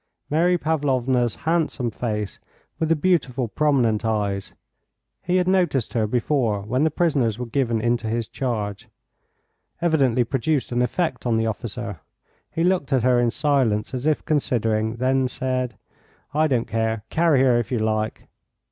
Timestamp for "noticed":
5.47-5.93